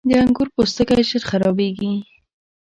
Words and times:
•د 0.09 0.11
انګور 0.21 0.47
پوستکی 0.55 1.01
ژر 1.09 1.23
خرابېږي. 1.29 1.91